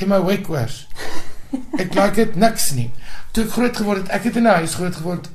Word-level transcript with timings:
Gee 0.00 0.08
my 0.08 0.22
Wakewers. 0.24 0.86
Ek 1.76 1.92
like 1.92 2.14
dit 2.16 2.36
niks 2.40 2.70
nie. 2.72 2.86
Toe 3.36 3.44
ek 3.44 3.50
groot 3.52 3.80
geword 3.82 4.06
het, 4.06 4.12
ek 4.16 4.30
het 4.30 4.38
in 4.40 4.46
'n 4.48 4.60
huis 4.62 4.74
groot 4.78 4.96
geword 4.96 5.28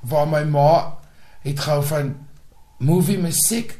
waar 0.00 0.28
my 0.28 0.40
ma 0.44 0.96
het 1.44 1.60
gehou 1.60 1.82
van 1.84 2.14
movie 2.78 3.18
musiek 3.18 3.74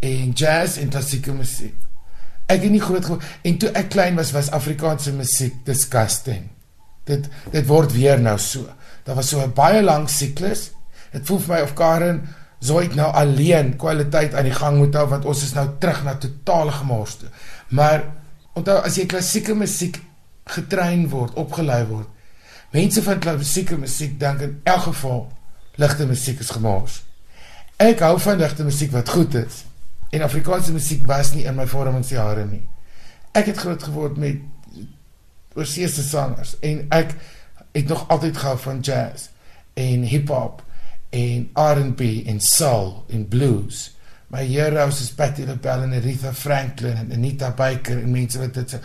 en 0.00 0.34
jazz 0.36 0.76
en 0.76 0.92
klassieke 0.92 1.32
musiek. 1.32 1.78
Ek 2.46 2.60
het 2.60 2.70
nie 2.70 2.82
groot 2.84 3.04
geword 3.04 3.24
en 3.42 3.58
toe 3.58 3.70
ek 3.72 3.88
klein 3.88 4.14
was 4.14 4.34
was 4.36 4.50
Afrikaanse 4.50 5.12
musiek 5.12 5.64
disgusting. 5.64 6.50
Dit 7.04 7.30
dit 7.50 7.66
word 7.66 7.92
weer 7.92 8.20
nou 8.20 8.38
so. 8.38 8.68
Daar 9.04 9.16
was 9.16 9.28
so 9.28 9.40
'n 9.40 9.54
baie 9.54 9.82
lang 9.82 10.08
siklus. 10.10 10.70
Dit 11.12 11.26
voel 11.26 11.38
vir 11.38 11.54
my 11.54 11.62
of 11.62 11.74
Karen 11.74 12.28
Zoid 12.62 12.94
nou 12.94 13.12
alleen 13.12 13.76
kwaliteit 13.76 14.34
aan 14.34 14.44
die 14.44 14.54
gang 14.54 14.76
moet 14.76 14.94
hou 14.94 15.08
want 15.08 15.24
ons 15.24 15.42
is 15.42 15.54
nou 15.54 15.68
terug 15.78 16.04
na 16.04 16.14
totale 16.14 16.70
gemors 16.70 17.16
toe. 17.16 17.28
Maar 17.68 18.04
onthou 18.58 18.80
as 18.84 18.96
jy 18.98 19.06
klassieke 19.10 19.54
musiek 19.56 20.00
getrein 20.52 21.06
word, 21.12 21.36
opgelei 21.40 21.84
word. 21.88 22.08
Mense 22.72 23.02
van 23.04 23.20
klassieke 23.22 23.76
musiek 23.80 24.18
dink 24.20 24.42
in 24.44 24.58
elk 24.68 24.88
geval 24.90 25.26
ligte 25.80 26.06
musiek 26.06 26.40
is 26.40 26.52
gemors. 26.52 27.00
Ek 27.80 28.02
hou 28.04 28.16
van 28.20 28.40
ligte 28.40 28.64
musiek 28.64 28.92
wat 28.92 29.08
goed 29.08 29.34
is. 29.40 29.62
En 30.12 30.24
Afrikaanse 30.24 30.72
musiek 30.72 31.06
was 31.08 31.32
nie 31.32 31.46
in 31.48 31.56
my 31.56 31.66
vormingsjare 31.66 32.44
nie. 32.48 32.62
Ek 33.32 33.48
het 33.48 33.62
groot 33.62 33.82
geword 33.82 34.18
met 34.20 34.42
oorseese 35.56 36.04
sangers 36.04 36.54
en 36.64 36.84
ek 36.92 37.14
het 37.72 37.88
nog 37.88 38.04
altyd 38.12 38.36
gehou 38.36 38.58
van 38.58 38.80
jazz 38.84 39.30
en 39.80 40.04
hip-hop 40.04 40.60
en 41.12 41.48
R&B 41.56 42.00
en 42.28 42.40
soul 42.40 43.04
en 43.08 43.28
blues. 43.28 43.90
My 44.32 44.46
heroes 44.48 45.02
is 45.02 45.10
Patti 45.12 45.44
LaBelle 45.44 45.84
en 45.84 45.92
Aretha 45.92 46.30
Franklin 46.32 46.96
en 46.96 47.10
Anita 47.12 47.50
Baker 47.52 47.98
en 48.00 48.12
mense 48.14 48.38
wat 48.40 48.54
dit 48.54 48.78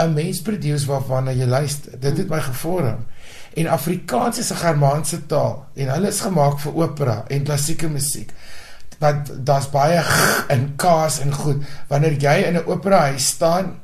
'n 0.00 0.14
mens 0.14 0.40
produce 0.42 0.86
waarvan 0.86 1.28
jy 1.36 1.44
luister. 1.44 2.00
Dit 2.00 2.18
het 2.18 2.28
my 2.28 2.40
gevorm. 2.40 3.04
En 3.54 3.66
Afrikaans 3.66 4.38
is 4.38 4.50
'n 4.50 4.56
Germaanse 4.56 5.26
taal 5.26 5.68
en 5.74 5.88
hulle 5.88 6.08
is 6.08 6.20
gemaak 6.20 6.58
vir 6.58 6.74
opera 6.74 7.24
en 7.28 7.44
klassieke 7.44 7.88
musiek. 7.88 8.32
Want 8.98 9.46
daar's 9.46 9.70
baie 9.70 10.00
in 10.56 10.72
kaas 10.76 11.20
en 11.20 11.32
goed. 11.32 11.62
Wanneer 11.88 12.12
jy 12.12 12.42
in 12.48 12.54
'n 12.54 12.66
opera 12.66 12.98
huis 12.98 13.26
staan, 13.26 13.80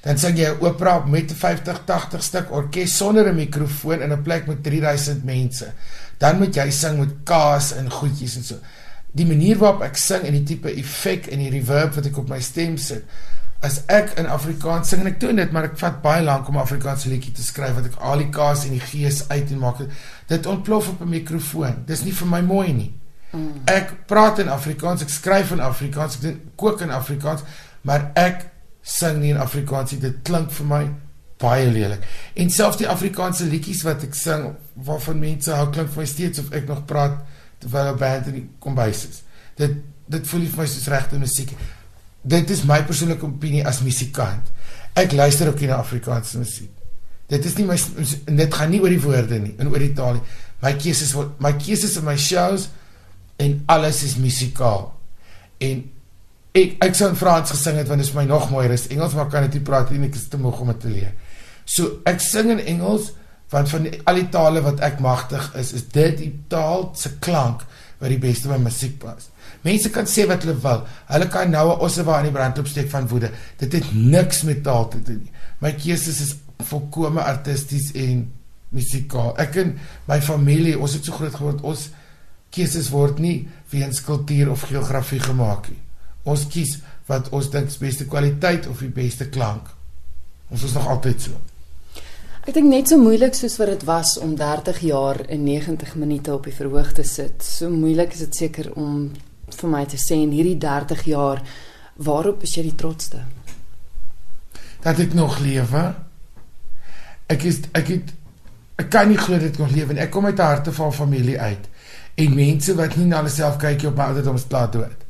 dan 0.00 0.18
sing 0.18 0.36
jy 0.36 0.50
'n 0.50 0.60
opera 0.60 1.04
met 1.06 1.32
50, 1.32 1.84
80 1.84 2.22
stuk 2.22 2.50
orkes 2.50 2.96
sonder 2.96 3.28
'n 3.28 3.34
mikrofoon 3.34 4.02
in 4.02 4.12
'n 4.12 4.22
plek 4.22 4.46
met 4.46 4.62
3000 4.62 5.24
mense. 5.24 5.72
Dan 6.18 6.38
moet 6.38 6.54
jy 6.54 6.70
sing 6.70 6.98
met 6.98 7.14
kaas 7.24 7.72
en 7.72 7.90
goedjies 7.90 8.36
en 8.36 8.44
so. 8.44 8.56
Die 9.16 9.26
manier 9.28 9.58
waarop 9.60 9.84
ek 9.86 9.96
sing 10.00 10.26
en 10.28 10.36
die 10.36 10.44
tipe 10.44 10.72
effek 10.72 11.30
en 11.32 11.40
die 11.40 11.52
reverb 11.54 11.96
wat 11.96 12.08
ek 12.10 12.18
op 12.20 12.28
my 12.32 12.40
stem 12.44 12.76
sit, 12.80 13.06
as 13.64 13.80
ek 13.92 14.12
in 14.20 14.28
Afrikaans 14.28 14.90
sing 14.92 15.00
en 15.02 15.10
ek 15.10 15.20
doen 15.22 15.40
dit, 15.40 15.52
maar 15.54 15.70
ek 15.70 15.78
vat 15.80 16.02
baie 16.02 16.24
lank 16.24 16.48
om 16.48 16.56
'n 16.56 16.64
Afrikaanse 16.66 17.08
liedjie 17.08 17.32
te 17.32 17.42
skryf 17.42 17.74
wat 17.74 17.86
ek 17.86 17.96
al 17.98 18.18
die 18.18 18.30
kaas 18.30 18.66
en 18.66 18.76
die 18.76 18.86
gees 18.92 19.24
uit 19.28 19.50
en 19.50 19.58
maak. 19.58 19.80
Dit 20.28 20.46
ontplof 20.46 20.88
op 20.88 21.00
'n 21.00 21.08
mikrofoon. 21.08 21.84
Dis 21.86 22.04
nie 22.04 22.12
vir 22.12 22.28
my 22.28 22.40
mooi 22.40 22.72
nie. 22.72 22.92
Mm. 23.32 23.62
Ek 23.64 24.06
praat 24.06 24.38
in 24.38 24.48
Afrikaans, 24.48 25.02
ek 25.02 25.08
skryf 25.08 25.50
in 25.52 25.60
Afrikaans, 25.60 26.14
ek 26.16 26.20
doen 26.20 26.40
kook 26.54 26.80
in 26.80 26.90
Afrikaans, 26.90 27.42
maar 27.82 28.10
ek 28.14 28.46
sing 28.82 29.20
nie 29.20 29.30
in 29.30 29.40
Afrikaans 29.40 29.92
nie. 29.92 30.00
Dit 30.00 30.22
klink 30.22 30.50
vir 30.50 30.66
my 30.66 30.84
baie 31.42 31.70
lelik. 31.70 32.04
En 32.34 32.50
selfs 32.50 32.80
die 32.80 32.88
Afrikaanse 32.88 33.44
liedjies 33.44 33.82
wat 33.86 34.02
ek 34.02 34.14
sing 34.14 34.52
waarvan 34.86 35.18
mense 35.20 35.52
hou 35.52 35.70
klink 35.70 35.90
vir 35.92 36.02
my 36.02 36.08
steeds 36.08 36.40
of 36.42 36.52
ek 36.56 36.68
nog 36.68 36.84
praat 36.88 37.18
terwyl 37.58 37.92
'n 37.92 37.98
band 37.98 38.26
in 38.26 38.34
die 38.40 38.48
kombuis 38.58 39.06
is. 39.08 39.22
Dit 39.56 39.82
dit 40.08 40.26
voel 40.26 40.46
vir 40.46 40.62
my 40.62 40.66
soos 40.66 40.86
regte 40.86 41.18
musiek 41.18 41.50
dit 42.26 42.50
is 42.50 42.64
my 42.66 42.80
persoonlike 42.86 43.24
opinie 43.26 43.64
as 43.66 43.82
musikant. 43.86 44.50
Ek 44.98 45.14
luister 45.14 45.50
ook 45.50 45.60
nie 45.62 45.70
na 45.70 45.80
Afrikaanse 45.82 46.40
musiek. 46.40 46.72
Dit 47.30 47.44
is 47.46 47.56
nie 47.58 47.66
my 47.66 47.76
dit 48.38 48.54
gaan 48.54 48.70
nie 48.70 48.80
oor 48.82 48.92
die 48.92 49.02
woorde 49.02 49.38
nie 49.42 49.54
en 49.60 49.70
oor 49.70 49.82
die 49.82 49.92
taal 49.96 50.18
nie. 50.18 50.24
My 50.62 50.72
keuses 50.78 51.12
word 51.16 51.38
my 51.42 51.52
keuses 51.58 51.96
in 52.00 52.06
my 52.06 52.16
shows 52.18 52.68
en 53.42 53.60
alles 53.70 54.02
is 54.06 54.16
musikaal. 54.22 54.88
En 55.62 55.84
ek 56.56 56.78
ek 56.86 56.98
sou 56.98 57.10
in 57.12 57.18
Frans 57.18 57.52
gesing 57.54 57.78
het 57.80 57.90
want 57.90 58.02
dit 58.02 58.08
is 58.08 58.16
my 58.16 58.24
nog 58.26 58.48
mooier 58.50 58.74
as 58.74 58.88
Engels 58.94 59.14
maar 59.18 59.30
kan 59.30 59.46
dit 59.46 59.58
nie 59.58 59.66
praat 59.66 59.92
nie 59.92 60.08
ek 60.08 60.18
is 60.18 60.28
te 60.32 60.40
moeg 60.40 60.62
om 60.62 60.72
dit 60.72 60.82
te 60.86 60.92
leer. 60.94 61.14
So 61.66 62.00
ek 62.06 62.22
sing 62.22 62.52
in 62.54 62.62
Engels 62.62 63.12
want 63.50 63.70
van 63.70 63.86
die, 63.86 63.94
al 64.10 64.18
die 64.18 64.28
tale 64.34 64.62
wat 64.64 64.80
ek 64.82 65.00
magtig 65.02 65.44
is 65.58 65.72
is 65.76 65.86
dit 65.94 66.18
die 66.18 66.32
taal 66.50 66.88
se 66.98 67.12
klank 67.22 67.62
wat 68.00 68.10
die 68.10 68.20
beste 68.22 68.50
by 68.50 68.58
musiek 68.60 68.98
pas. 69.02 69.28
Mense 69.66 69.90
kan 69.94 70.08
sê 70.10 70.26
wat 70.28 70.44
hulle 70.44 70.56
wil. 70.62 70.82
Hulle 71.10 71.28
kan 71.32 71.50
nou 71.50 71.66
'n 71.74 71.80
ossewa 71.86 72.18
in 72.18 72.28
die 72.28 72.32
brand 72.32 72.58
opsteek 72.58 72.90
van 72.90 73.08
woede. 73.08 73.30
Dit 73.58 73.72
het 73.72 73.94
niks 73.94 74.42
met 74.42 74.62
taal 74.62 74.88
te 74.88 75.02
doen 75.02 75.22
nie. 75.22 75.32
My 75.60 75.72
keuses 75.72 76.20
is 76.20 76.34
volkome 76.58 77.22
artisties 77.22 77.92
en 77.94 78.32
musikaal. 78.68 79.36
Ek 79.38 79.56
en 79.56 79.78
my 80.08 80.20
familie, 80.20 80.78
ons 80.78 80.92
het 80.92 81.04
so 81.04 81.12
groot 81.12 81.34
geword. 81.34 81.62
Ons 81.62 81.90
keuses 82.50 82.90
word 82.90 83.18
nie 83.18 83.48
weens 83.70 84.02
kultuur 84.02 84.50
of 84.50 84.62
geografie 84.62 85.20
gemaak 85.20 85.68
nie. 85.68 85.82
Ons 86.24 86.46
kies 86.46 86.78
wat 87.06 87.28
ons 87.28 87.50
dink 87.50 87.68
is 87.68 87.78
beste 87.78 88.06
kwaliteit 88.06 88.66
of 88.66 88.78
die 88.78 88.88
beste 88.88 89.28
klank. 89.28 89.68
Ons 90.50 90.62
is 90.62 90.72
nog 90.72 90.86
altyd 90.86 91.20
so. 91.20 91.55
Ek 92.46 92.54
dink 92.54 92.68
net 92.70 92.86
so 92.86 93.02
moeilik 93.02 93.34
soos 93.34 93.56
wat 93.58 93.72
dit 93.72 93.84
was 93.88 94.12
om 94.22 94.36
30 94.38 94.76
jaar 94.86 95.18
in 95.34 95.42
90 95.42 95.96
minute 95.98 96.30
op 96.30 96.44
die 96.46 96.54
verhoog 96.54 96.92
te 96.94 97.02
sit. 97.02 97.42
So 97.42 97.66
moeilik 97.74 98.12
is 98.14 98.20
dit 98.22 98.38
seker 98.38 98.68
om 98.78 99.08
vir 99.50 99.72
my 99.72 99.80
te 99.90 99.98
sê 99.98 100.20
in 100.22 100.30
hierdie 100.30 100.54
30 100.62 101.02
jaar 101.10 101.42
waarop 102.06 102.46
is 102.46 102.54
jy 102.54 102.68
die 102.68 102.76
trotsste? 102.78 103.24
Dat 104.84 105.02
ek 105.02 105.18
nog 105.18 105.40
lewe. 105.42 105.82
Ek 107.34 107.48
is 107.50 107.64
ek 107.74 107.90
het 107.96 108.14
ek 108.78 108.94
kan 108.94 109.10
nie 109.10 109.18
glo 109.18 109.42
dit 109.42 109.58
nog 109.58 109.74
lewe 109.74 109.96
en 109.96 110.04
ek 110.06 110.14
kom 110.14 110.30
uit 110.30 110.38
'n 110.38 110.50
hartevol 110.52 110.94
familie 110.94 111.40
uit 111.40 111.66
en 112.14 112.34
mense 112.34 112.74
wat 112.78 112.94
nie 112.96 113.10
na 113.10 113.24
hulle 113.24 113.34
self 113.34 113.58
kyk 113.58 113.88
op 113.90 113.96
my 113.98 114.12
ouderdom 114.12 114.38
staat 114.38 114.72
dood. 114.72 115.02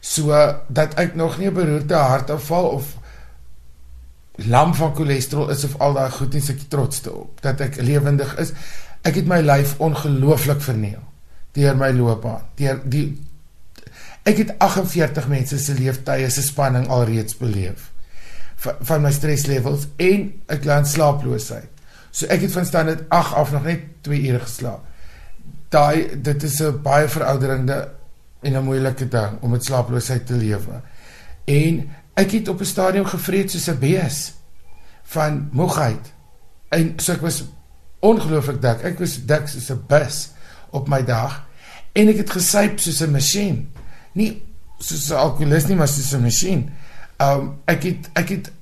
So 0.00 0.28
dat 0.68 0.92
ek 1.00 1.16
nog 1.16 1.38
nie 1.38 1.48
'n 1.48 1.54
beroerte 1.54 1.94
hartaanval 1.94 2.68
of 2.68 2.96
lam 4.36 4.74
van 4.74 4.94
cholesterol 4.94 5.50
is 5.50 5.64
of 5.64 5.78
al 5.78 5.92
daai 5.94 6.10
goed 6.10 6.32
nie 6.32 6.42
seker 6.42 6.68
trots 6.68 7.00
te 7.00 7.12
op 7.12 7.42
dat 7.44 7.60
ek 7.60 7.80
lewendig 7.84 8.36
is. 8.38 8.52
Ek 9.02 9.14
het 9.14 9.26
my 9.26 9.40
lyf 9.40 9.76
ongelooflik 9.78 10.60
verniel 10.60 11.02
deur 11.52 11.76
my 11.76 11.90
loopbaan. 11.92 12.46
Deur 12.56 12.80
die 12.84 13.20
Ek 14.22 14.38
het 14.38 14.52
48 14.62 15.26
mense 15.26 15.58
se 15.58 15.74
leeftye 15.74 16.28
se 16.30 16.44
spanning 16.46 16.86
alreeds 16.94 17.34
beleef 17.36 17.88
van, 18.62 18.76
van 18.80 19.02
my 19.02 19.10
streslevels 19.14 19.88
en 20.02 20.28
ek 20.54 20.66
laan 20.68 20.86
slaaploosheid. 20.86 21.66
So 22.14 22.28
ek 22.30 22.44
het 22.46 22.54
van 22.54 22.68
standaard 22.68 23.02
8 23.10 23.34
af 23.40 23.52
nog 23.56 23.66
net 23.66 23.88
2 24.06 24.20
ure 24.28 24.44
geslaap. 24.44 24.86
Daai 25.74 26.20
dit 26.22 26.42
is 26.42 26.60
'n 26.60 26.78
baie 26.82 27.08
verouderende 27.08 27.88
en 28.42 28.52
'n 28.52 28.64
moeilike 28.64 29.08
ding 29.08 29.40
om 29.40 29.50
met 29.50 29.64
slaaploosheid 29.64 30.26
te 30.26 30.34
lewe. 30.34 30.80
En 31.44 31.90
ek 32.14 32.30
het 32.30 32.48
op 32.48 32.60
'n 32.60 32.64
stadium 32.64 33.04
gevreet 33.04 33.50
soos 33.50 33.68
'n 33.68 33.78
bees 33.78 34.32
van 35.02 35.48
moegheid. 35.52 36.12
En 36.68 36.92
so 36.96 37.12
ek 37.12 37.20
was 37.20 37.44
ongelooflik 38.00 38.62
dik. 38.62 38.82
Ek 38.82 38.98
was 38.98 39.24
dik 39.24 39.48
soos 39.48 39.70
'n 39.70 39.84
bus 39.86 40.30
op 40.70 40.88
my 40.88 41.04
dag 41.04 41.48
en 41.92 42.08
ek 42.08 42.16
het 42.16 42.30
gesyp 42.30 42.80
soos 42.80 43.00
'n 43.00 43.10
masjien 43.10 43.68
nie 44.12 44.42
soos 44.78 45.10
'n 45.10 45.16
alkoholist 45.16 45.68
nie, 45.68 45.76
maar 45.76 45.88
soos 45.88 46.12
'n 46.12 46.22
masjien. 46.22 46.70
Um 47.18 47.60
ek 47.64 47.82
het 47.82 48.10
ek 48.12 48.28
het 48.28 48.52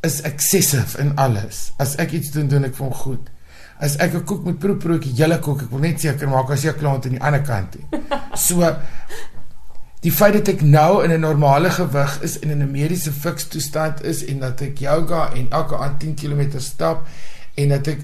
is 0.00 0.20
excessive 0.20 0.98
in 0.98 1.16
alles. 1.16 1.72
As 1.76 1.96
ek 1.96 2.12
iets 2.12 2.30
doen, 2.30 2.48
doen 2.48 2.64
ek 2.64 2.74
van 2.74 2.92
goed. 2.94 3.30
As 3.78 3.96
ek 3.96 4.14
'n 4.14 4.24
koek 4.24 4.44
moet 4.44 4.58
proe, 4.58 4.76
proe 4.76 4.96
ek 4.96 5.04
hele 5.04 5.38
koek. 5.38 5.62
Ek 5.62 5.70
wil 5.70 5.78
net 5.78 6.00
seker 6.00 6.28
maak 6.28 6.50
as 6.50 6.62
jy 6.62 6.72
klaar 6.72 6.94
aan 6.94 7.10
die 7.10 7.20
ander 7.22 7.42
kant 7.42 7.76
is. 7.76 7.98
So 8.48 8.76
die 10.00 10.12
feit 10.12 10.32
dat 10.38 10.48
ek 10.48 10.62
nou 10.64 11.04
in 11.04 11.12
'n 11.12 11.20
normale 11.20 11.70
gewig 11.70 12.22
is 12.22 12.38
en 12.38 12.50
in 12.50 12.62
'n 12.62 12.70
mediese 12.70 13.12
fiks 13.12 13.44
toestand 13.48 14.02
is 14.04 14.24
en 14.24 14.38
dat 14.38 14.60
ek 14.60 14.78
yoga 14.78 15.32
en 15.34 15.46
elke 15.50 15.76
aand 15.76 16.00
10 16.00 16.14
km 16.14 16.58
stap 16.58 17.06
en 17.54 17.68
dat 17.68 17.86
ek 17.86 18.00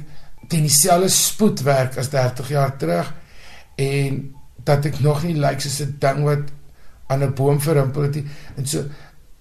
teen 0.49 0.63
dieselfde 0.63 1.09
spoed 1.09 1.63
werk 1.63 1.97
as 1.97 2.09
30 2.09 2.49
jaar 2.49 2.77
terug 2.77 3.15
en 3.75 4.35
dat 4.65 4.85
ek 4.85 5.01
nog 5.01 5.23
nie 5.23 5.35
lyk 5.35 5.51
like 5.51 5.61
soos 5.61 5.81
'n 5.81 5.97
ding 5.99 6.25
wat 6.25 6.53
aan 7.07 7.23
'n 7.23 7.35
boom 7.35 7.61
verrimpel 7.61 8.03
het 8.03 8.17
en 8.57 8.67
so 8.67 8.85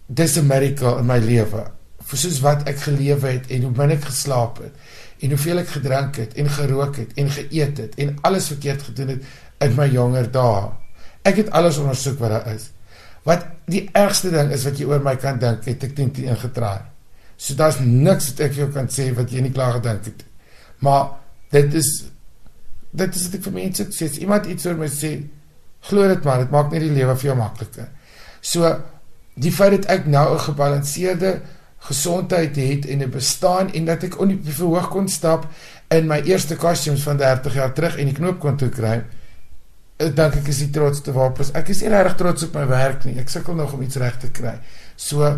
dis 0.05 0.37
'n 0.37 0.47
miracle 0.47 0.97
in 0.99 1.05
my 1.05 1.17
lewe. 1.17 1.71
Vir 2.05 2.17
soos 2.17 2.39
wat 2.39 2.67
ek 2.67 2.79
gelewe 2.79 3.27
het 3.27 3.47
en 3.47 3.61
hoe 3.61 3.71
min 3.75 3.91
ek 3.91 4.03
geslaap 4.03 4.57
het 4.57 4.73
en 5.19 5.29
hoeveel 5.29 5.57
ek 5.57 5.67
gedrink 5.67 6.15
het 6.15 6.33
en 6.33 6.49
gerook 6.49 6.95
het 6.95 7.13
en 7.15 7.29
geëet 7.29 7.77
het 7.77 7.95
en 7.95 8.17
alles 8.21 8.47
verkeerd 8.47 8.81
gedoen 8.81 9.07
het 9.07 9.23
in 9.59 9.75
my 9.75 9.87
jonger 9.87 10.31
dae 10.31 10.84
ek 11.25 11.43
het 11.43 11.51
alles 11.51 11.77
ondersoek 11.81 12.19
wat 12.21 12.35
daar 12.37 12.49
is 12.53 12.69
wat 13.25 13.45
die 13.71 13.85
ergste 13.97 14.31
ding 14.33 14.51
is 14.55 14.65
wat 14.67 14.79
jy 14.79 14.89
oor 14.89 15.03
my 15.03 15.15
kan 15.21 15.39
dink 15.41 15.65
het 15.65 15.83
ek 15.83 15.95
teen 15.97 16.13
ingetraai 16.23 16.85
so 17.35 17.57
daar's 17.59 17.81
niks 17.83 18.31
wat 18.31 18.45
ek 18.47 18.57
vir 18.57 18.65
jou 18.65 18.73
kan 18.73 18.91
sê 18.97 19.11
wat 19.15 19.31
jy 19.31 19.41
nie 19.41 19.55
klaar 19.55 19.79
gedink 19.79 20.11
het 20.11 20.25
maar 20.79 21.17
dit 21.51 21.73
is 21.73 21.89
dit 22.95 23.15
is 23.15 23.25
wat 23.27 23.39
ek 23.39 23.49
vir 23.49 23.57
mense 23.61 23.89
sê 23.91 24.11
iemand 24.21 24.45
iets 24.51 24.69
oor 24.69 24.77
my 24.79 24.91
sê 24.91 25.17
Glo 25.85 26.07
dit 26.09 26.23
maar, 26.25 26.41
dit 26.41 26.53
maak 26.53 26.71
net 26.73 26.81
die 26.81 26.93
lewe 26.93 27.13
vir 27.19 27.29
jou 27.29 27.35
makliker. 27.37 27.89
So 28.41 28.71
die 29.41 29.51
feit 29.53 29.75
dat 29.75 29.89
ek 29.91 30.07
nou 30.07 30.33
'n 30.33 30.45
gebalanseerde, 30.47 31.41
gesondheid 31.79 32.55
het 32.55 32.85
en 32.85 33.03
'n 33.03 33.11
bestaan 33.11 33.73
en 33.73 33.85
dat 33.85 34.03
ek 34.03 34.19
op 34.19 34.27
die 34.27 34.53
verhoog 34.53 34.89
kon 34.89 35.07
stap 35.07 35.45
in 35.89 36.07
my 36.07 36.21
eerste 36.25 36.55
costumes 36.55 37.03
van 37.03 37.17
30 37.17 37.53
jaar 37.53 37.73
terug 37.73 37.97
en 37.97 38.05
die 38.05 38.13
knoop 38.13 38.39
kon 38.39 38.57
toe 38.57 38.69
kry. 38.69 39.03
Ek 39.95 40.11
dink 40.15 40.33
ek 40.41 40.49
is 40.51 40.57
die 40.59 40.71
trotsste 40.75 41.13
waarop 41.15 41.39
ek 41.55 41.69
is 41.71 41.81
nie 41.81 41.91
regtig 41.93 42.17
trots 42.19 42.43
op 42.49 42.55
my 42.57 42.65
werk 42.67 43.05
nie. 43.07 43.15
Ek 43.21 43.31
sukkel 43.31 43.55
nog 43.55 43.73
om 43.77 43.83
iets 43.85 43.95
reg 44.01 44.17
te 44.19 44.27
kry. 44.27 44.57
So 44.99 45.29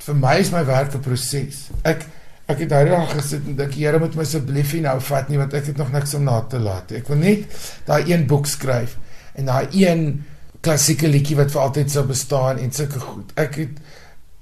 vir 0.00 0.16
my 0.16 0.36
is 0.40 0.52
my 0.54 0.62
werk 0.64 0.94
'n 0.94 1.02
proses. 1.02 1.70
Ek 1.82 2.06
ek 2.50 2.58
het 2.64 2.68
daai 2.70 2.88
dag 2.88 3.10
gesit 3.14 3.46
en 3.46 3.56
dink 3.56 3.74
Here 3.74 3.98
moet 3.98 4.14
my 4.14 4.22
asseblief 4.22 4.74
nie 4.74 4.82
nou 4.82 4.98
vat 5.00 5.28
nie 5.28 5.38
want 5.38 5.54
ek 5.54 5.66
het 5.66 5.76
nog 5.76 5.92
niks 5.92 6.14
om 6.14 6.24
na 6.24 6.40
te 6.40 6.58
laat. 6.58 6.92
Ek 6.92 7.08
wil 7.08 7.18
net 7.18 7.46
daai 7.86 8.10
een 8.10 8.26
boek 8.26 8.46
skryf 8.46 8.96
en 9.34 9.46
daai 9.46 9.68
een 9.72 10.24
klassieke 10.60 11.08
liedjie 11.08 11.36
wat 11.36 11.50
vir 11.50 11.62
altyd 11.62 11.90
sou 11.90 12.04
bestaan 12.06 12.58
en 12.58 12.72
sulke 12.72 13.00
goed. 13.00 13.32
Ek 13.36 13.54
het 13.54 13.78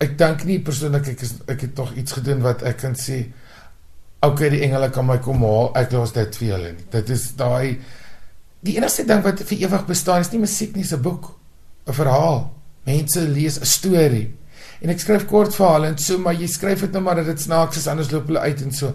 ek 0.00 0.18
dink 0.18 0.44
nie 0.44 0.58
persoonlik 0.60 1.08
ek 1.08 1.22
is 1.22 1.34
ek 1.48 1.60
het 1.60 1.74
tog 1.74 1.94
iets 1.96 2.12
gedoen 2.12 2.42
wat 2.42 2.62
ek 2.62 2.76
kan 2.76 2.94
sê 2.94 3.24
okay 4.22 4.50
die 4.50 4.62
engele 4.66 4.90
kan 4.90 5.06
my 5.06 5.18
kom 5.18 5.42
haal. 5.42 5.72
Ek 5.74 5.92
los 5.92 6.12
dit 6.12 6.36
vir 6.36 6.48
julle 6.48 6.72
nie. 6.72 6.84
Dit 6.90 7.10
is 7.10 7.32
daai 7.36 7.78
die 8.60 8.76
enigste 8.76 9.04
ding 9.06 9.22
wat 9.22 9.42
vir 9.46 9.58
ewig 9.58 9.86
bestaan 9.86 10.20
is 10.20 10.32
nie 10.32 10.40
musiek 10.42 10.74
nie, 10.76 10.84
'n 10.84 11.02
boek, 11.02 11.38
'n 11.86 11.92
verhaal. 11.92 12.52
Mense 12.84 13.20
lees 13.20 13.60
'n 13.60 13.64
storie. 13.64 14.34
En 14.80 14.90
ek 14.90 15.00
skryf 15.00 15.26
kort 15.26 15.54
verhale 15.54 15.86
en 15.86 15.98
so 15.98 16.18
maar 16.18 16.34
jy 16.34 16.46
skryf 16.46 16.80
dit 16.80 16.92
nou 16.92 17.02
maar 17.02 17.16
dat 17.16 17.26
dit 17.26 17.40
snaaks 17.40 17.76
is 17.76 17.86
anders 17.86 18.10
loop 18.10 18.26
hulle 18.26 18.38
uit 18.38 18.62
en 18.62 18.72
so 18.72 18.94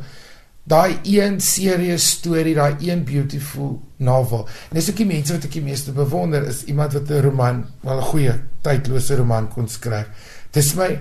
daai 0.63 1.00
een 1.04 1.42
serie 1.42 1.98
storie, 1.98 2.56
daai 2.56 2.75
een 2.80 3.04
beautiful 3.04 3.81
novel. 3.98 4.48
En 4.69 4.77
dis 4.80 4.89
ook 4.89 5.01
die 5.01 5.06
mense 5.06 5.33
wat 5.33 5.44
ek 5.44 5.51
die 5.51 5.65
meeste 5.65 5.92
bewonder 5.92 6.48
is 6.48 6.63
iemand 6.63 6.94
wat 6.94 7.10
'n 7.10 7.21
roman, 7.21 7.65
wel 7.81 7.98
'n 7.98 8.10
goeie 8.12 8.39
tydlose 8.62 9.15
roman 9.15 9.50
kon 9.50 9.68
skryf. 9.68 10.07
Dis 10.51 10.74
my 10.75 11.00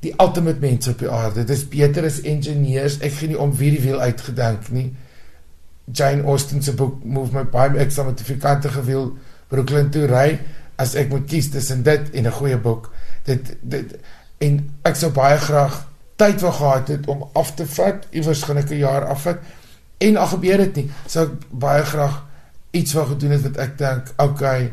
die 0.00 0.14
ultimate 0.20 0.60
mens 0.60 0.88
op 0.88 0.98
die 0.98 1.10
aarde. 1.10 1.44
Dis 1.44 1.68
beter 1.68 2.04
as 2.04 2.20
ingenieurs. 2.20 2.98
Ek 3.00 3.12
gee 3.12 3.28
nie 3.28 3.38
om 3.38 3.54
wie 3.56 3.70
die 3.70 3.80
wiel 3.80 4.00
uitgedink 4.00 4.70
nie. 4.70 4.92
Jane 5.92 6.22
Austen 6.22 6.62
se 6.62 6.74
boek 6.74 7.04
Move 7.04 7.32
My 7.32 7.44
By 7.44 7.78
ek 7.78 7.90
sal 7.94 8.04
met 8.04 8.18
die 8.18 8.26
fikante 8.26 8.68
gewiel 8.68 9.12
Brooklyn 9.48 9.90
toe 9.90 10.06
ry 10.10 10.38
as 10.76 10.94
ek 10.94 11.10
moet 11.10 11.26
kies 11.30 11.50
tussen 11.50 11.82
dit 11.82 12.10
en 12.12 12.26
'n 12.26 12.32
goeie 12.32 12.58
boek. 12.58 12.90
Dit 13.24 13.56
dit 13.62 13.96
en 14.38 14.70
ek 14.84 14.96
sou 14.96 15.10
baie 15.10 15.38
graag 15.38 15.86
tyd 16.16 16.40
wou 16.40 16.52
gehad 16.52 16.88
het 16.88 17.06
om 17.06 17.28
af 17.32 17.54
te 17.54 17.66
vat, 17.66 18.06
iewers 18.10 18.42
gaan 18.42 18.58
ek 18.58 18.70
'n 18.70 18.78
jaar 18.78 19.04
afvat 19.04 19.38
en 19.98 20.16
al 20.16 20.26
gebeur 20.26 20.58
dit 20.58 20.76
nie, 20.76 20.90
sou 21.06 21.24
ek 21.24 21.32
baie 21.50 21.82
graag 21.82 22.24
iets 22.70 22.92
wou 22.92 23.06
gedoen 23.06 23.30
het 23.30 23.42
wat 23.42 23.56
ek 23.56 23.78
dink, 23.78 24.12
okay, 24.16 24.72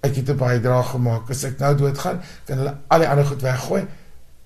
ek 0.00 0.16
het 0.16 0.30
'n 0.30 0.36
bydrae 0.36 0.82
gemaak. 0.82 1.30
As 1.30 1.44
ek 1.44 1.58
nou 1.58 1.76
doodgaan, 1.76 2.20
kan 2.44 2.58
hulle 2.58 2.76
al 2.88 2.98
die 2.98 3.08
ander 3.08 3.26
goed 3.26 3.42
weggooi. 3.42 3.86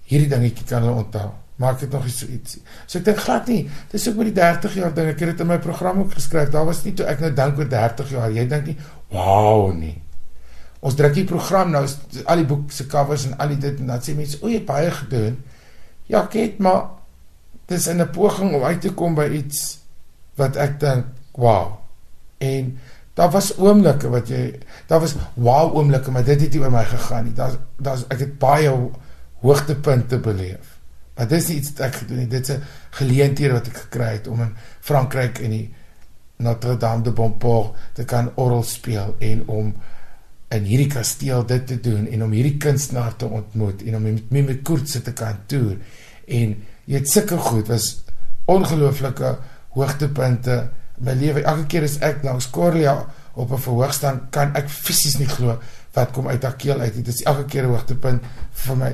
Hierdie 0.04 0.28
dingetjie 0.28 0.66
kan 0.66 0.82
hulle 0.82 1.04
onthou. 1.04 1.43
Maak 1.56 1.78
dit 1.80 1.90
nog 1.90 2.06
iets 2.06 2.18
so 2.18 2.26
ietsie. 2.26 2.62
So 2.86 2.98
ek 2.98 3.04
dink 3.04 3.20
glad 3.22 3.46
nie. 3.46 3.60
Dis 3.92 4.08
ook 4.08 4.16
met 4.18 4.32
die 4.32 4.38
30 4.40 4.74
jaar 4.74 4.94
ding. 4.94 5.12
Ek 5.12 5.20
het 5.22 5.34
dit 5.34 5.44
in 5.44 5.46
my 5.52 5.58
program 5.62 6.00
ook 6.02 6.16
geskryf. 6.16 6.50
Daar 6.50 6.66
was 6.66 6.82
nie 6.84 6.94
toe 6.98 7.06
ek 7.06 7.22
nou 7.22 7.30
dink 7.34 7.60
oor 7.60 7.68
30 7.70 8.10
jaar. 8.10 8.32
Jy 8.34 8.46
dink 8.50 8.72
nie, 8.72 8.76
wow 9.14 9.68
nie. 9.74 9.94
Ons 10.84 10.98
druk 10.98 11.14
die 11.16 11.24
program 11.28 11.70
nou 11.72 11.84
al 11.86 12.42
die 12.42 12.48
boeke 12.48 12.74
se 12.74 12.88
covers 12.90 13.28
en 13.28 13.38
al 13.38 13.54
die 13.54 13.60
dit 13.62 13.78
en 13.80 13.92
dan 13.92 14.02
sê 14.02 14.16
mense, 14.16 14.40
"O, 14.42 14.48
jy 14.48 14.60
het 14.60 14.66
baie 14.66 14.90
gedoen." 14.90 15.38
Ja, 16.06 16.24
ek 16.24 16.32
het 16.32 16.58
maar 16.58 16.90
dis 17.66 17.86
in 17.86 18.00
'n 18.00 18.10
poging 18.10 18.54
om 18.54 18.62
uit 18.62 18.80
te 18.80 18.92
kom 18.92 19.14
by 19.14 19.28
iets 19.32 19.78
wat 20.36 20.56
ek 20.56 20.80
dink, 20.80 21.06
wow. 21.32 21.72
En 22.38 22.78
daar 23.14 23.30
was 23.30 23.56
oomblikke 23.56 24.08
wat 24.08 24.28
jy 24.28 24.58
daar 24.86 25.00
was 25.00 25.14
wow 25.34 25.76
oomblikke, 25.76 26.10
maar 26.10 26.24
dit 26.24 26.40
het 26.40 26.52
nie 26.52 26.60
oor 26.60 26.70
my 26.70 26.84
gegaan 26.84 27.24
nie. 27.24 27.32
Daar's 27.32 27.56
daar's 27.76 28.04
ek 28.08 28.18
het 28.18 28.38
baie 28.38 28.90
hoogtepunte 29.40 30.18
beleef. 30.18 30.73
Maar 31.14 31.28
dis 31.28 31.48
nie 31.48 31.56
iets 31.56 31.72
wat 31.72 31.86
ek 31.86 31.94
gedoen 32.02 32.18
het. 32.18 32.30
Dit's 32.30 32.50
'n 32.50 32.62
geleentheid 32.90 33.52
wat 33.52 33.66
ek 33.66 33.76
gekry 33.76 34.12
het 34.12 34.26
om 34.26 34.40
in 34.40 34.54
Frankryk 34.80 35.38
in 35.38 35.50
die 35.50 35.74
Notre 36.36 36.76
Dame 36.76 37.02
de 37.02 37.10
Bonport 37.10 37.74
te 37.92 38.04
kan 38.04 38.30
orgel 38.34 38.62
speel 38.62 39.14
en 39.18 39.42
om 39.46 39.74
in 40.54 40.66
hierdie 40.68 40.90
kasteel 40.92 41.46
dit 41.46 41.66
te 41.66 41.80
doen 41.80 42.06
en 42.06 42.24
om 42.26 42.32
hierdie 42.34 42.56
kunstenaar 42.62 43.16
te 43.16 43.26
ontmoet 43.26 43.82
en 43.82 43.96
om 43.96 44.02
met 44.02 44.30
my 44.30 44.40
met 44.40 44.62
Koortse 44.66 45.02
te 45.02 45.12
kan 45.16 45.38
toer 45.50 45.76
en 46.26 46.56
jy 46.84 47.00
het 47.00 47.10
sulke 47.10 47.38
goed 47.48 47.70
was 47.72 47.90
ongelooflike 48.50 49.36
hoogtepunte 49.74 50.56
in 50.98 51.06
my 51.08 51.14
lewe 51.18 51.42
elke 51.42 51.66
keer 51.72 51.86
as 51.88 51.98
ek 52.06 52.22
langs 52.26 52.50
Corlia 52.54 52.94
op 53.34 53.50
'n 53.50 53.58
verhoog 53.58 53.94
staan 53.94 54.20
kan 54.30 54.54
ek 54.54 54.68
fisies 54.68 55.18
nie 55.18 55.28
glo 55.28 55.58
wat 55.94 56.12
kom 56.12 56.28
uit 56.28 56.42
haar 56.42 56.56
keel 56.56 56.80
uit 56.80 56.94
dit 56.94 57.08
is 57.08 57.22
elke 57.22 57.44
keer 57.44 57.64
'n 57.64 57.74
hoogtepunt 57.74 58.22
vir 58.66 58.76
my 58.76 58.92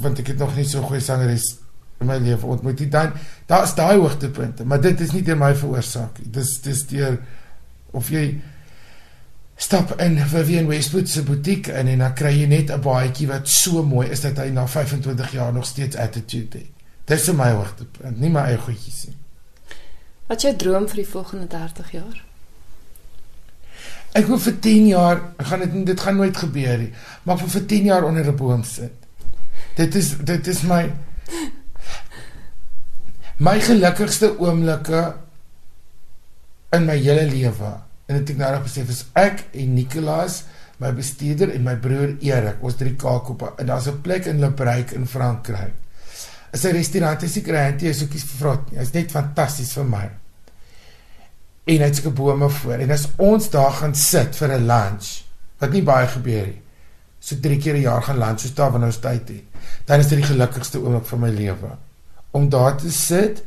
want 0.00 0.18
ek 0.18 0.26
het 0.26 0.38
nog 0.38 0.56
nie 0.56 0.64
so 0.64 0.82
goeie 0.82 1.00
sangeres 1.00 1.56
in 2.00 2.06
my 2.06 2.18
lewe 2.18 2.46
ontmoet 2.46 2.80
nie 2.80 2.88
dan 2.88 3.12
daar 3.46 3.64
is 3.64 3.74
daai 3.74 3.96
hoogtepunte 3.96 4.64
maar 4.64 4.80
dit 4.80 5.00
is 5.00 5.12
nie 5.12 5.22
deur 5.22 5.36
my 5.36 5.54
veroorsaak 5.54 6.18
dis 6.22 6.60
dis 6.60 6.86
deur 6.86 7.18
of 7.92 8.10
jy 8.10 8.40
stap 9.56 10.00
in 10.00 10.18
Vivian 10.18 10.66
Westwood 10.66 11.08
se 11.08 11.22
butiek 11.22 11.66
in 11.66 11.88
en 11.88 11.98
dan 11.98 12.14
kry 12.14 12.32
jy 12.40 12.46
net 12.46 12.70
'n 12.70 12.80
baadjie 12.80 13.26
wat 13.26 13.48
so 13.48 13.82
mooi 13.82 14.08
is 14.08 14.20
dat 14.20 14.36
hy 14.36 14.48
na 14.50 14.66
25 14.66 15.32
jaar 15.32 15.52
nog 15.52 15.66
steeds 15.66 15.96
attitude 15.96 16.58
het. 16.58 16.70
Dis 17.04 17.32
my 17.32 17.50
hoogtepunt, 17.50 18.20
nie 18.20 18.30
my 18.30 18.40
eie 18.40 18.58
goedjies 18.58 19.06
nie. 19.06 19.16
Wat 20.26 20.42
jy 20.42 20.54
droom 20.56 20.88
vir 20.88 20.96
die 20.96 21.08
volgende 21.08 21.46
30 21.46 21.90
jaar? 21.90 22.24
Ek 24.14 24.28
wil 24.30 24.38
vir 24.38 24.54
10 24.62 24.84
jaar, 24.92 25.20
gaan 25.42 25.64
dit 25.64 25.86
dit 25.88 26.00
gaan 26.00 26.20
nooit 26.20 26.36
gebeur 26.38 26.78
nie, 26.78 26.92
maar 27.26 27.40
vir 27.40 27.50
vir 27.56 27.64
10 27.72 27.88
jaar 27.90 28.04
onder 28.06 28.28
'n 28.30 28.36
boom 28.36 28.62
sit. 28.62 28.94
Dit 29.76 29.94
is 29.94 30.14
dit 30.18 30.46
is 30.46 30.62
my 30.62 30.92
my 33.38 33.58
gelukkigste 33.60 34.38
oomblikke 34.38 35.14
in 36.72 36.86
my 36.86 36.96
hele 36.96 37.26
lewe 37.26 37.72
en 38.06 38.18
dit 38.18 38.30
ek 38.30 38.36
nou 38.36 38.52
nog 38.52 38.62
besef 38.62 38.88
is 38.88 39.04
ek 39.14 39.44
en 39.52 39.74
Nicolaas, 39.74 40.44
my 40.78 40.92
bestuurder 40.92 41.50
en 41.50 41.62
my 41.64 41.76
broer 41.76 42.16
Erik, 42.20 42.62
ons 42.62 42.76
drie 42.76 42.94
Kaapkoppe 42.94 43.54
en 43.58 43.66
daar's 43.66 43.88
'n 43.88 44.00
plek 44.02 44.26
in 44.26 44.40
Le 44.40 44.50
Breuk 44.52 44.92
in 44.92 45.06
Frankryk. 45.06 45.74
Is 46.52 46.64
'n 46.64 46.72
restaurant, 46.72 47.22
is 47.22 47.36
ek 47.36 47.44
kry 47.44 47.72
dit 47.72 47.82
is 47.90 48.02
ookies 48.02 48.24
vir 48.24 48.38
vrot. 48.38 48.70
Hy's 48.76 48.92
net 48.92 49.10
fantasties 49.10 49.72
vir 49.72 49.84
my. 49.84 50.23
En 51.64 51.80
hy't 51.80 51.96
se 51.96 52.10
bome 52.10 52.48
voor 52.48 52.82
en 52.84 52.90
as 52.90 53.08
ons 53.16 53.50
daar 53.50 53.72
gaan 53.72 53.94
sit 53.94 54.36
vir 54.36 54.48
'n 54.48 54.66
lunch, 54.66 55.24
wat 55.58 55.72
nie 55.72 55.82
baie 55.82 56.06
gebeur 56.06 56.46
nie. 56.46 56.60
So 57.18 57.36
drie 57.40 57.58
keer 57.58 57.74
'n 57.74 57.80
jaar 57.80 58.02
gaan 58.02 58.18
lunch 58.18 58.40
so 58.40 58.48
daar 58.54 58.70
wanneer 58.70 58.88
ons 58.88 59.00
tyd 59.00 59.28
het. 59.28 59.44
Dan 59.84 60.00
is 60.00 60.08
dit 60.08 60.18
die 60.18 60.26
gelukkigste 60.26 60.78
oomblik 60.78 61.06
van 61.06 61.20
my 61.20 61.30
lewe 61.30 61.76
om 62.30 62.48
daar 62.48 62.76
te 62.76 62.90
sit 62.92 63.42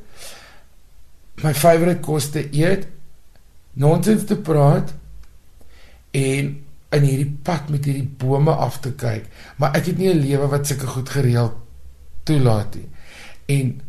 my 1.44 1.54
favourite 1.54 2.00
kos 2.00 2.30
te 2.30 2.48
eet 2.56 2.88
nonsens 3.74 4.24
te 4.26 4.38
praat 4.38 4.94
en 6.12 6.54
in 6.96 7.04
hierdie 7.04 7.32
pad 7.44 7.68
met 7.70 7.86
hierdie 7.86 8.08
bome 8.18 8.52
af 8.52 8.80
te 8.80 8.94
kyk. 8.96 9.28
Maar 9.60 9.76
ek 9.76 9.92
het 9.92 9.98
nie 9.98 10.10
'n 10.14 10.24
lewe 10.24 10.48
wat 10.48 10.68
sulke 10.68 10.88
goed 10.88 11.10
gereël 11.10 11.52
toelaat 12.24 12.76
nie. 12.76 12.90
En 13.46 13.82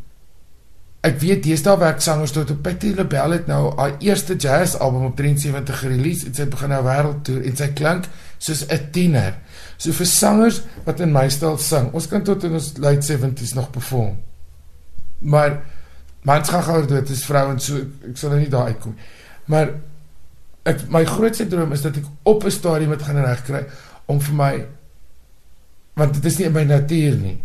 ek 1.06 1.20
weet 1.22 1.44
deesdae 1.46 1.78
werk 1.78 2.00
sangers 2.02 2.32
tot 2.34 2.50
op 2.50 2.62
Patty 2.62 2.90
LaBelle 2.96 3.38
het 3.38 3.46
nou 3.46 3.70
haar 3.78 3.94
eerste 4.02 4.34
jazz 4.36 4.74
album 4.82 5.04
op 5.06 5.16
73 5.16 5.78
gerelease 5.78 6.26
en 6.26 6.34
sy 6.34 6.46
begin 6.50 6.72
nou 6.74 6.80
wêreldtoer 6.86 7.44
en 7.46 7.58
sy 7.60 7.68
klink 7.78 8.08
soos 8.38 8.64
'n 8.66 8.90
tiener. 8.92 9.34
So 9.76 9.92
vir 9.92 10.06
sangers 10.06 10.62
wat 10.84 11.00
in 11.00 11.12
my 11.12 11.28
styl 11.28 11.58
sing, 11.58 11.92
ons 11.92 12.08
kan 12.08 12.22
tot 12.22 12.44
in 12.44 12.52
ons 12.52 12.72
late 12.78 13.02
70s 13.06 13.54
nog 13.54 13.70
perform. 13.70 14.16
Maar 15.18 15.60
mans 16.22 16.48
gaan 16.48 16.62
gou 16.62 16.86
dood, 16.86 17.06
dis 17.06 17.24
vrouens 17.24 17.64
so 17.64 17.76
ek 18.08 18.16
sal 18.16 18.30
nou 18.30 18.40
nie 18.40 18.50
daar 18.50 18.66
uitkom. 18.66 18.96
Maar 19.44 19.70
ek 20.64 20.88
my 20.90 21.04
grootste 21.04 21.46
droom 21.46 21.72
is 21.72 21.82
dat 21.82 21.96
ek 21.96 22.04
op 22.22 22.44
'n 22.44 22.50
stadium 22.50 22.88
moet 22.88 23.02
gaan 23.02 23.24
regkry 23.24 23.66
om 24.06 24.20
vir 24.20 24.34
my 24.34 24.66
want 25.94 26.14
dit 26.14 26.24
is 26.24 26.38
nie 26.38 26.46
in 26.46 26.52
my 26.52 26.64
natuur 26.64 27.16
nie. 27.16 27.42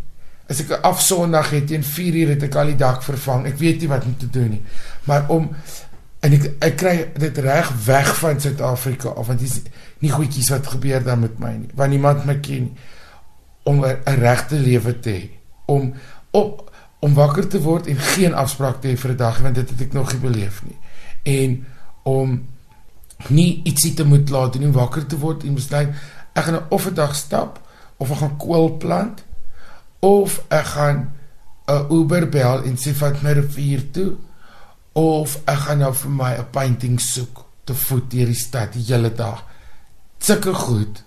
As 0.54 0.62
ek 0.62 0.70
'n 0.70 0.86
afsondag 0.86 1.50
het 1.50 1.68
teen 1.68 1.84
4 1.84 2.14
uur 2.14 2.30
het 2.38 2.44
ek 2.44 2.56
al 2.56 2.70
die 2.70 2.76
dak 2.76 3.02
vervang. 3.02 3.46
Ek 3.46 3.58
weet 3.58 3.80
nie 3.80 3.90
wat 3.90 4.06
om 4.06 4.18
te 4.18 4.30
doen 4.30 4.50
nie. 4.50 4.62
Maar 5.04 5.26
om 5.30 5.50
en 6.20 6.34
ek 6.34 6.52
ek 6.60 6.76
kry 6.78 7.12
dit 7.18 7.38
reg 7.38 7.72
weg 7.86 8.18
van 8.20 8.40
Suid-Afrika 8.40 9.10
of 9.10 9.28
want 9.28 9.40
dis 9.40 9.62
nie 10.00 10.12
goedjies 10.12 10.50
wat 10.50 10.68
gebeur 10.68 11.04
dan 11.04 11.20
met 11.20 11.40
my 11.40 11.54
nie. 11.58 11.70
Want 11.74 11.90
niemand 11.90 12.26
my 12.26 12.38
ken 12.40 12.70
nie 12.70 12.78
om 13.64 13.86
'n 13.86 13.98
regte 14.06 14.56
lewe 14.56 15.00
te 15.00 15.10
hê. 15.10 15.30
Om 15.66 15.94
op 16.32 16.72
om 17.00 17.14
wakker 17.14 17.48
te 17.48 17.62
word 17.62 17.88
en 17.88 17.98
geen 17.98 18.34
afspraak 18.34 18.82
te 18.82 18.88
hê 18.88 18.98
vir 18.98 19.12
'n 19.12 19.18
dag 19.18 19.40
want 19.40 19.56
dit 19.56 19.70
het 19.70 19.82
ek 19.82 19.94
nog 19.94 20.12
nie 20.12 20.22
beleef 20.22 20.62
nie. 20.64 20.78
En 21.24 21.66
om 22.04 22.46
nie 23.28 23.62
ietsie 23.64 23.94
te 23.94 24.06
moet 24.06 24.30
laat 24.30 24.54
doen, 24.54 24.72
wakker 24.72 25.06
te 25.06 25.18
word 25.18 25.44
en 25.44 25.54
besluit 25.54 25.90
ek 26.34 26.44
gaan 26.44 26.70
of 26.70 26.88
'n 26.88 26.94
dag 26.94 27.16
stap 27.16 27.62
of 27.98 28.12
ek 28.12 28.18
gaan 28.18 28.38
kool 28.38 28.78
plant 28.78 29.24
of 30.04 30.42
ek 30.52 30.66
gaan 30.76 31.00
'n 31.68 31.88
Uber 31.90 32.28
bel 32.30 32.64
en 32.68 32.76
sê 32.78 32.92
vat 32.94 33.22
my 33.24 33.32
rivier 33.40 33.92
toe 33.92 34.12
of 34.94 35.40
ek 35.48 35.60
gaan 35.66 35.80
nou 35.80 35.94
vir 35.94 36.12
my 36.12 36.34
'n 36.38 36.50
painting 36.52 37.00
soek 37.00 37.46
te 37.64 37.74
voet 37.74 38.12
deur 38.12 38.26
die 38.26 38.44
stad 38.48 38.74
die 38.74 38.84
hele 38.84 39.14
dag. 39.14 39.46
Sulke 40.20 40.54
goed 40.54 41.04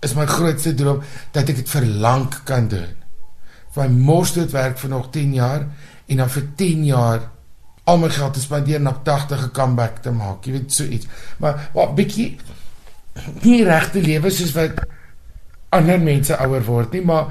is 0.00 0.14
my 0.14 0.26
grootste 0.26 0.74
droom 0.74 1.02
dat 1.32 1.48
ek 1.48 1.56
dit 1.56 1.68
vir 1.68 1.86
lank 1.86 2.40
kan 2.44 2.68
doen. 2.68 2.94
my 3.76 3.86
mos 3.86 4.32
dit 4.32 4.50
werk 4.50 4.78
vir 4.78 4.90
nog 4.90 5.10
10 5.10 5.34
jaar 5.34 5.66
en 6.06 6.16
dan 6.16 6.30
vir 6.30 6.46
10 6.56 6.84
jaar 6.84 7.30
al 7.84 7.98
my 7.98 8.08
geld 8.10 8.34
te 8.34 8.40
spandeer 8.40 8.80
na 8.80 8.92
80 9.04 9.44
'n 9.44 9.50
comeback 9.50 10.02
te 10.02 10.10
maak. 10.10 10.44
Jy 10.44 10.52
weet 10.52 10.72
so 10.72 10.84
iets. 10.84 11.06
Maar 11.38 11.70
wat 11.72 11.94
bietjie 11.94 12.38
nie 13.42 13.64
regte 13.64 14.00
lewe 14.00 14.30
soos 14.30 14.52
wat 14.52 14.70
ander 15.68 16.00
mense 16.00 16.36
ouer 16.36 16.64
word 16.64 16.92
nie, 16.92 17.04
maar 17.04 17.26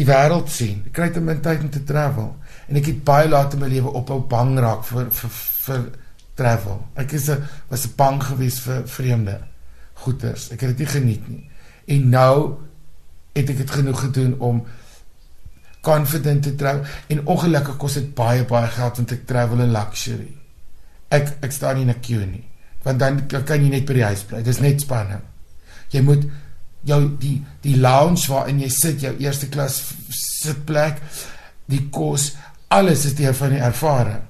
die 0.00 0.08
wêreld 0.08 0.48
sien. 0.52 0.82
Ek 0.88 0.94
kry 0.96 1.10
te 1.12 1.20
min 1.24 1.42
tyd 1.44 1.64
om 1.66 1.70
te 1.72 1.82
travel 1.86 2.32
en 2.70 2.78
ek 2.78 2.88
het 2.92 3.04
baie 3.04 3.28
laat 3.28 3.54
in 3.56 3.64
my 3.64 3.68
lewe 3.68 3.92
ophou 4.00 4.20
bang 4.30 4.56
raak 4.62 4.84
vir 4.88 5.10
vir 5.20 5.32
vir 5.60 5.86
travel. 6.40 6.78
Ek 6.96 7.12
is 7.12 7.28
'n 7.28 7.42
was 7.68 7.86
'n 7.86 7.96
bang 7.96 8.22
gewees 8.22 8.60
vir 8.60 8.86
vreemde 8.86 9.40
goeters. 9.94 10.50
Ek 10.52 10.60
het 10.60 10.76
dit 10.76 10.78
nie 10.78 10.86
geniet 10.86 11.28
nie. 11.28 11.50
En 11.86 12.08
nou 12.08 12.58
het 13.34 13.50
ek 13.50 13.56
dit 13.56 13.70
genoeg 13.70 14.00
gedoen 14.00 14.34
om 14.38 14.64
confident 15.80 16.42
te 16.42 16.54
trou 16.54 16.82
en 17.08 17.26
ongelukkig 17.26 17.76
kos 17.76 17.94
dit 17.94 18.14
baie 18.14 18.44
baie 18.44 18.68
geld 18.68 18.98
om 18.98 19.04
te 19.04 19.24
travel 19.24 19.60
in 19.60 19.72
luxury. 19.72 20.36
Ek 21.08 21.36
ek 21.40 21.52
staan 21.52 21.76
nie 21.76 21.82
in 21.82 21.90
'n 21.90 22.00
queue 22.00 22.26
nie, 22.26 22.44
want 22.82 22.98
dan 22.98 23.26
kan 23.26 23.62
jy 23.62 23.68
net 23.68 23.84
by 23.84 23.92
die 23.92 24.04
huis 24.04 24.22
bly. 24.22 24.42
Dis 24.42 24.60
net 24.60 24.80
spanning. 24.80 25.22
Jy 25.88 26.00
moet 26.00 26.24
jou 26.86 27.00
die 27.20 27.36
die 27.62 27.76
lounge 27.76 28.28
waarin 28.30 28.60
jy 28.62 28.70
sit, 28.72 29.02
jou 29.04 29.12
eerste 29.20 29.48
klas 29.52 29.80
sitplek, 30.14 31.00
die 31.70 31.86
kos, 31.92 32.32
alles 32.72 33.04
is 33.08 33.16
deel 33.18 33.34
van 33.36 33.54
die 33.54 33.62
ervaring. 33.62 34.22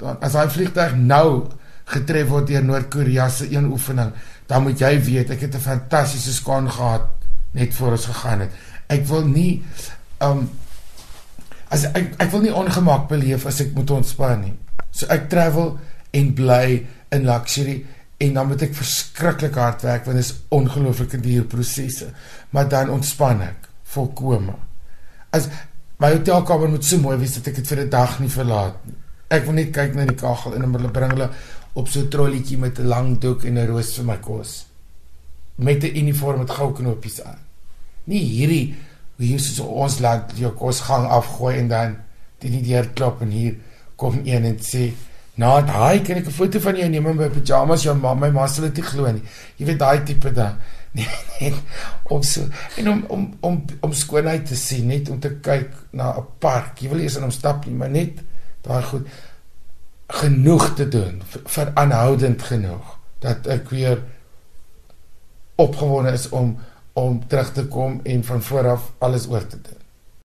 Dan 0.00 0.18
as 0.24 0.36
hy 0.38 0.46
vliegtuig 0.50 0.96
nou 0.98 1.48
getref 1.92 2.28
word 2.30 2.48
deur 2.48 2.64
Noord-Korea 2.64 3.28
se 3.30 3.48
een 3.50 3.68
oefening, 3.70 4.12
dan 4.48 4.64
moet 4.64 4.80
jy 4.80 4.96
weet 5.04 5.30
ek 5.30 5.46
het 5.46 5.54
'n 5.54 5.60
fantastiese 5.60 6.32
skoon 6.32 6.70
gehad 6.70 7.06
net 7.52 7.74
voor 7.74 7.90
ons 7.90 8.06
gegaan 8.06 8.40
het. 8.40 8.50
Ek 8.88 9.06
wil 9.06 9.26
nie 9.26 9.62
um 10.20 10.50
as 11.68 11.84
ek 11.84 12.14
ek 12.18 12.30
wil 12.30 12.40
nie 12.40 12.54
ongemak 12.54 13.08
beleef 13.08 13.46
as 13.46 13.60
ek 13.60 13.74
moet 13.74 13.90
ontspan 13.90 14.40
nie. 14.40 14.54
So 14.90 15.06
ek 15.06 15.28
travel 15.28 15.78
en 16.12 16.34
bly 16.34 16.86
in 17.10 17.24
luxury 17.24 17.86
en 18.22 18.34
dan 18.38 18.48
moet 18.50 18.62
ek 18.68 18.74
verskriklik 18.78 19.56
hard 19.58 19.82
werk 19.86 20.06
want 20.06 20.18
dit 20.20 20.26
is 20.26 20.34
ongelooflike 20.54 21.20
duur 21.22 21.46
prosesse. 21.50 22.10
Maar 22.54 22.68
dan 22.70 22.92
ontspan 22.94 23.42
ek 23.48 23.68
volkome. 23.94 24.54
As 25.34 25.48
my 26.02 26.12
hotelkamer 26.14 26.70
moet 26.70 26.86
so 26.86 27.02
mooi 27.02 27.16
wees 27.20 27.34
dat 27.38 27.50
ek 27.50 27.60
dit 27.60 27.72
vir 27.72 27.84
'n 27.84 27.90
dag 27.90 28.18
nie 28.20 28.30
verlaat 28.30 28.78
nie. 28.86 28.98
Ek 29.30 29.44
wil 29.44 29.54
net 29.54 29.72
kyk 29.72 29.94
na 29.94 30.04
die 30.04 30.18
kaggel 30.18 30.54
en 30.54 30.62
hulle 30.68 30.90
bring 30.90 31.10
hulle 31.10 31.30
op 31.74 31.88
so 31.88 32.00
'n 32.00 32.08
trollietjie 32.08 32.58
met 32.58 32.78
'n 32.78 32.86
lang 32.86 33.18
doek 33.18 33.44
en 33.44 33.58
'n 33.58 33.66
roos 33.66 33.94
vir 33.96 34.04
my 34.04 34.16
kos. 34.16 34.66
Met 35.56 35.84
'n 35.84 35.96
uniform 35.96 36.38
met 36.38 36.50
goue 36.50 36.72
knopies 36.72 37.22
aan. 37.22 37.38
Nie 38.04 38.24
hierdie 38.24 38.76
hoe 39.16 39.26
jy 39.26 39.38
so 39.38 39.64
ons 39.64 39.98
laat 40.00 40.32
jou 40.36 40.50
kos 40.52 40.80
gang 40.80 41.06
afgooi 41.06 41.58
en 41.58 41.68
dan 41.68 41.96
die 42.38 42.62
deur 42.62 42.88
klop 42.94 43.22
en 43.22 43.30
hier 43.30 43.56
kom 43.96 44.20
een 44.24 44.44
en 44.44 44.58
sê 44.58 44.92
Nou, 45.34 45.64
daai 45.64 46.02
kan 46.04 46.16
ek 46.16 46.26
'n 46.26 46.30
foto 46.30 46.60
van 46.60 46.76
jou 46.76 46.88
neem 46.88 47.06
in 47.06 47.16
my 47.16 47.28
pyjamas, 47.28 47.82
jou 47.82 47.94
ma, 47.96 48.14
my 48.14 48.30
ma 48.30 48.46
sal 48.46 48.64
dit 48.64 48.76
nie 48.76 48.84
glo 48.84 49.12
nie. 49.12 49.22
Jy 49.56 49.66
weet 49.66 49.78
daai 49.78 50.04
tipe 50.04 50.32
dan. 50.32 50.56
Nee, 50.94 51.08
nee. 51.40 51.54
Om 52.02 52.22
so 52.22 52.42
en 52.76 52.88
om 52.88 53.04
om 53.08 53.34
om 53.40 53.64
om 53.80 53.92
skoonheid 53.92 54.46
te 54.46 54.56
sien, 54.56 54.86
net 54.86 55.08
om 55.08 55.20
te 55.20 55.30
kyk 55.40 55.70
na 55.90 56.18
'n 56.18 56.26
park. 56.38 56.78
Jy 56.80 56.88
wil 56.88 57.00
eers 57.00 57.16
in 57.16 57.22
hom 57.22 57.30
stap 57.30 57.64
nie, 57.66 57.74
maar 57.74 57.90
net 57.90 58.20
daai 58.60 58.82
goed 58.82 59.06
genoeg 60.08 60.74
te 60.74 60.88
doen 60.88 61.22
vir 61.26 61.70
aanhoudend 61.74 62.42
genoeg 62.42 62.98
dat 63.24 63.46
ek 63.46 63.70
weer 63.70 64.02
opgewonde 65.56 66.12
is 66.12 66.28
om 66.28 66.58
om 66.92 67.22
terug 67.26 67.52
te 67.52 67.64
kom 67.66 68.00
en 68.04 68.24
van 68.24 68.42
voor 68.42 68.68
af 68.68 68.92
alles 68.98 69.26
oor 69.28 69.46
te 69.46 69.60
doen. 69.62 69.81